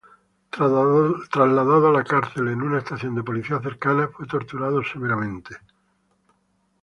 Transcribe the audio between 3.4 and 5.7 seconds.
cercana fue torturado severamente.